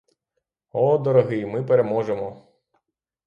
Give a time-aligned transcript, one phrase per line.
[0.71, 2.47] О, дорогий, ми переможемо!